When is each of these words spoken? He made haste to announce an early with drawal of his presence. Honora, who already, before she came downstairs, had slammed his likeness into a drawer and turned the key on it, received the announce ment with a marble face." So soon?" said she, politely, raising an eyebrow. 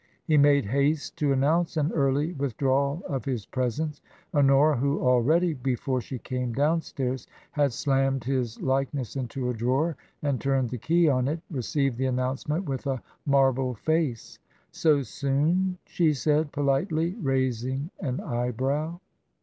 He 0.25 0.35
made 0.35 0.65
haste 0.65 1.15
to 1.17 1.31
announce 1.31 1.77
an 1.77 1.91
early 1.91 2.33
with 2.33 2.57
drawal 2.57 3.03
of 3.03 3.23
his 3.23 3.45
presence. 3.45 4.01
Honora, 4.33 4.75
who 4.75 4.99
already, 4.99 5.53
before 5.53 6.01
she 6.01 6.17
came 6.17 6.53
downstairs, 6.53 7.27
had 7.51 7.71
slammed 7.71 8.23
his 8.23 8.59
likeness 8.63 9.15
into 9.15 9.51
a 9.51 9.53
drawer 9.53 9.95
and 10.23 10.41
turned 10.41 10.71
the 10.71 10.79
key 10.79 11.07
on 11.07 11.27
it, 11.27 11.39
received 11.51 11.99
the 11.99 12.07
announce 12.07 12.47
ment 12.47 12.65
with 12.65 12.87
a 12.87 12.99
marble 13.27 13.75
face." 13.75 14.39
So 14.71 15.03
soon?" 15.03 15.77
said 15.85 16.15
she, 16.15 16.43
politely, 16.51 17.13
raising 17.21 17.91
an 17.99 18.21
eyebrow. 18.21 18.99